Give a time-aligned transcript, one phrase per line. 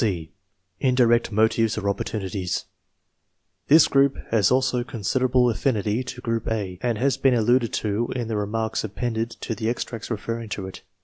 [0.03, 0.31] §C.
[0.79, 2.65] INDIRECT MOTIVES OR OPPORTUNITIES.
[3.67, 8.27] This group has also considerable affinity to group (A) and has been alluded to in
[8.27, 10.81] the re marks appended to the extracts referring to it.